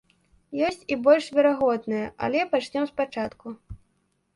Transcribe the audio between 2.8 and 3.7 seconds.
спачатку.